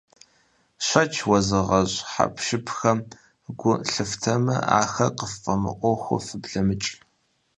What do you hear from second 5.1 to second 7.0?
къыффӀэмыӀуэхуу фыблэмыкӀ.